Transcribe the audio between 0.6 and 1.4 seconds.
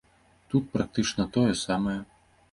практычна